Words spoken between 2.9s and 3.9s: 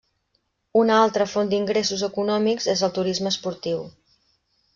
turisme esportiu.